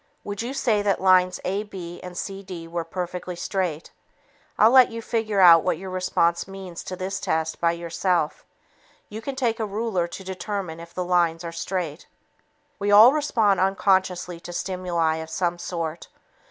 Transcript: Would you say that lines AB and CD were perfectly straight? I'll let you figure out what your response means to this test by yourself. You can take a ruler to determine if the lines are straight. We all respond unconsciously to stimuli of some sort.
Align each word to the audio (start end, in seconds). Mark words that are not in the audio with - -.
Would 0.23 0.41
you 0.41 0.51
say 0.55 0.81
that 0.81 0.99
lines 0.99 1.39
AB 1.45 2.01
and 2.01 2.17
CD 2.17 2.67
were 2.67 2.83
perfectly 2.83 3.35
straight? 3.35 3.91
I'll 4.57 4.71
let 4.71 4.89
you 4.89 4.99
figure 4.99 5.39
out 5.39 5.61
what 5.63 5.77
your 5.77 5.91
response 5.91 6.47
means 6.47 6.83
to 6.85 6.95
this 6.95 7.19
test 7.19 7.61
by 7.61 7.73
yourself. 7.73 8.43
You 9.09 9.21
can 9.21 9.35
take 9.35 9.59
a 9.59 9.65
ruler 9.67 10.07
to 10.07 10.23
determine 10.23 10.79
if 10.79 10.91
the 10.95 11.05
lines 11.05 11.43
are 11.43 11.51
straight. 11.51 12.07
We 12.79 12.89
all 12.91 13.13
respond 13.13 13.59
unconsciously 13.59 14.39
to 14.39 14.51
stimuli 14.51 15.17
of 15.17 15.29
some 15.29 15.59
sort. 15.59 16.07